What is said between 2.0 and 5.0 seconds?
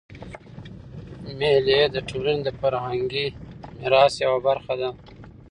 ټولني د فرهنګي میراث یوه برخه ده.